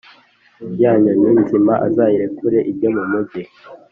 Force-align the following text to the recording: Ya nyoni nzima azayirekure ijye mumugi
Ya 0.81 0.91
nyoni 1.01 1.29
nzima 1.43 1.73
azayirekure 1.87 2.59
ijye 2.71 2.87
mumugi 2.95 3.41